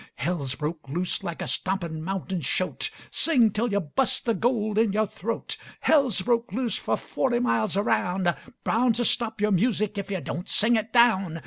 [0.15, 4.93] Hell's broke loose like a stompin' mountain shoat, Sing till yuh bust the gold in
[4.93, 5.57] yore throat!
[5.81, 8.33] Hell's broke loose for forty miles aroun'
[8.63, 11.39] Bound to stop yore music if yuh don['t sing it down.